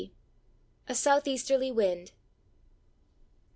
[0.89, 2.11] A SOUTH EASTERLY WIND.